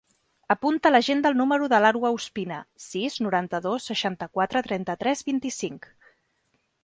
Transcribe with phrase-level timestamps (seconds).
[0.53, 2.55] Apunta a l'agenda el número de l'Arwa Ospina:
[2.85, 5.89] sis, noranta-dos, seixanta-quatre, trenta-tres, vint-i-cinc.